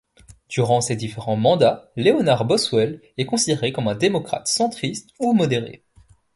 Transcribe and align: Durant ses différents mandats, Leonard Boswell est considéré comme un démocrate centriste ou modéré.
Durant 0.49 0.81
ses 0.81 0.95
différents 0.95 1.35
mandats, 1.35 1.91
Leonard 1.95 2.43
Boswell 2.45 3.03
est 3.19 3.27
considéré 3.27 3.71
comme 3.71 3.87
un 3.87 3.93
démocrate 3.93 4.47
centriste 4.47 5.11
ou 5.19 5.33
modéré. 5.33 5.83